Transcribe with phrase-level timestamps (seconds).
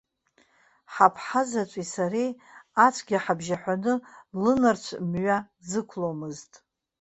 [0.93, 2.31] Ҳаԥҳа заҵәи сареи
[2.85, 3.93] ацәгьа ҳабжьаҳәаны,
[4.41, 6.51] лынарцә мҩа дзықәломызт.